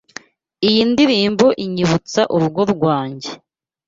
[0.69, 3.29] Iyo ndirimbo inyibutsa urugo rwanjye.